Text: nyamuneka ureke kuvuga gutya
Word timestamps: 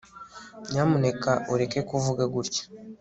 nyamuneka 0.71 1.31
ureke 1.53 1.79
kuvuga 1.89 2.23
gutya 2.33 2.63